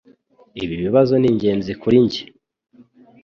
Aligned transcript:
Ibi 0.63 0.75
bibazo 0.83 1.13
ni 1.17 1.27
ingenzi 1.31 1.71
kuri 1.81 1.97
njye. 2.05 2.21